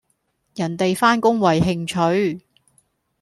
[0.55, 2.41] 人地返工為興趣